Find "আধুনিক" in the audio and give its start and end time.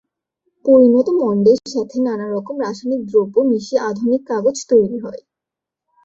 3.89-4.21